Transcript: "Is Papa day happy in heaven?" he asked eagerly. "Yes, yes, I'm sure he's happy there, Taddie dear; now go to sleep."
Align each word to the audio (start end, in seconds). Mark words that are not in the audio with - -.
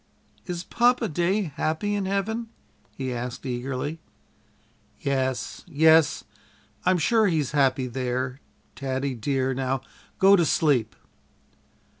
"Is 0.47 0.63
Papa 0.63 1.07
day 1.07 1.43
happy 1.55 1.93
in 1.93 2.05
heaven?" 2.07 2.49
he 2.95 3.13
asked 3.13 3.45
eagerly. 3.45 3.99
"Yes, 4.99 5.63
yes, 5.67 6.23
I'm 6.87 6.97
sure 6.97 7.27
he's 7.27 7.51
happy 7.51 7.85
there, 7.85 8.39
Taddie 8.75 9.13
dear; 9.13 9.53
now 9.53 9.81
go 10.17 10.35
to 10.35 10.43
sleep." 10.43 10.95